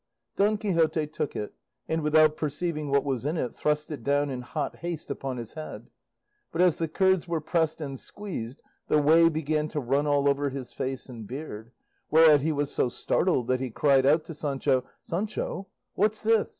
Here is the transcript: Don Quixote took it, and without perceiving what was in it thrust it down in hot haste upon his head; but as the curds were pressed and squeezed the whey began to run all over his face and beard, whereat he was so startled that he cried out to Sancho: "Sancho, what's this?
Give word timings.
Don 0.35 0.57
Quixote 0.57 1.05
took 1.05 1.35
it, 1.35 1.53
and 1.87 2.01
without 2.01 2.35
perceiving 2.35 2.89
what 2.89 3.03
was 3.05 3.23
in 3.23 3.37
it 3.37 3.53
thrust 3.53 3.91
it 3.91 4.03
down 4.03 4.31
in 4.31 4.41
hot 4.41 4.77
haste 4.77 5.11
upon 5.11 5.37
his 5.37 5.53
head; 5.53 5.91
but 6.51 6.59
as 6.59 6.79
the 6.79 6.87
curds 6.87 7.27
were 7.27 7.39
pressed 7.39 7.79
and 7.79 7.99
squeezed 7.99 8.63
the 8.87 8.99
whey 8.99 9.29
began 9.29 9.67
to 9.69 9.79
run 9.79 10.07
all 10.07 10.27
over 10.27 10.49
his 10.49 10.73
face 10.73 11.07
and 11.07 11.27
beard, 11.27 11.69
whereat 12.09 12.41
he 12.41 12.51
was 12.51 12.73
so 12.73 12.89
startled 12.89 13.45
that 13.47 13.59
he 13.61 13.69
cried 13.69 14.07
out 14.07 14.25
to 14.25 14.33
Sancho: 14.33 14.83
"Sancho, 15.03 15.67
what's 15.93 16.23
this? 16.23 16.49